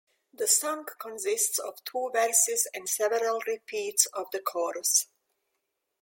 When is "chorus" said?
4.39-5.05